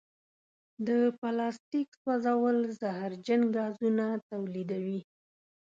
د 0.87 0.89
پلاسټیک 1.19 1.89
سوځول 2.01 2.57
زهرجن 2.81 3.41
ګازونه 3.55 4.05
تولیدوي. 4.29 4.99